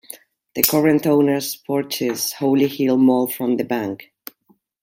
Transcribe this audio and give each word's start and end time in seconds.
The 0.55 0.63
current 0.63 1.05
owners 1.05 1.55
purchased 1.55 2.33
Holly 2.33 2.67
Hill 2.67 2.97
Mall 2.97 3.27
from 3.27 3.57
the 3.57 3.63
bank. 3.63 4.11